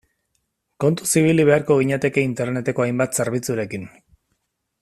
Kontuz 0.85 1.09
ibili 1.21 1.45
beharko 1.51 1.77
ginateke 1.81 2.25
Interneteko 2.31 2.87
hainbat 2.89 3.21
zerbitzurekin. 3.21 3.89